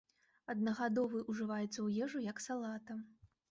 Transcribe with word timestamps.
Аднагадовы 0.53 1.21
ўжываецца 1.35 1.69
ў 1.69 2.07
ежу 2.07 2.25
як 2.31 2.43
салата. 2.47 3.01